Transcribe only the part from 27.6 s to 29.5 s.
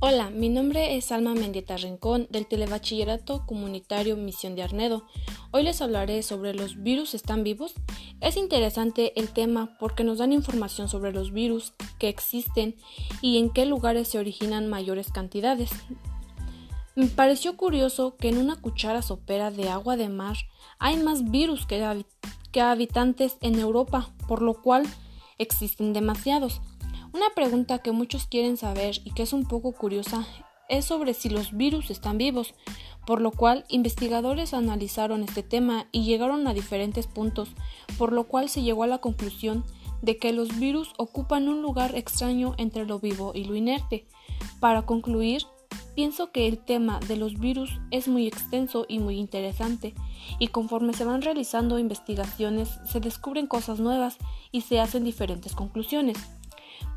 que muchos quieren saber y que es un